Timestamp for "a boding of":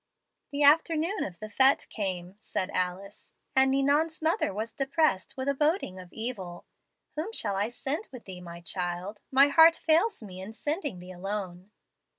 5.47-6.11